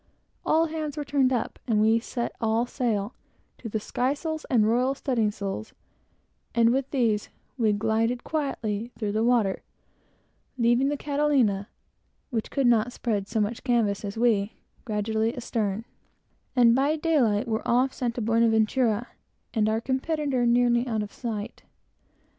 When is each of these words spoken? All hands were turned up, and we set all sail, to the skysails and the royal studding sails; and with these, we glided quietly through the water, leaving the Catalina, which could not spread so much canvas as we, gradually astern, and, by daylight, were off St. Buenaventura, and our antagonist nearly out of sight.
All 0.43 0.65
hands 0.65 0.97
were 0.97 1.05
turned 1.05 1.31
up, 1.31 1.59
and 1.67 1.79
we 1.79 1.99
set 1.99 2.35
all 2.41 2.65
sail, 2.65 3.13
to 3.59 3.69
the 3.69 3.79
skysails 3.79 4.45
and 4.49 4.63
the 4.63 4.67
royal 4.67 4.95
studding 4.95 5.29
sails; 5.29 5.73
and 6.55 6.71
with 6.73 6.89
these, 6.89 7.29
we 7.55 7.71
glided 7.71 8.23
quietly 8.23 8.91
through 8.97 9.11
the 9.11 9.23
water, 9.23 9.61
leaving 10.57 10.87
the 10.89 10.97
Catalina, 10.97 11.69
which 12.31 12.49
could 12.49 12.65
not 12.65 12.91
spread 12.91 13.27
so 13.27 13.39
much 13.39 13.63
canvas 13.63 14.03
as 14.03 14.17
we, 14.17 14.53
gradually 14.85 15.37
astern, 15.37 15.85
and, 16.55 16.73
by 16.73 16.95
daylight, 16.95 17.47
were 17.47 17.61
off 17.67 17.93
St. 17.93 18.25
Buenaventura, 18.25 19.05
and 19.53 19.69
our 19.69 19.83
antagonist 19.87 20.49
nearly 20.49 20.87
out 20.87 21.03
of 21.03 21.13
sight. 21.13 21.61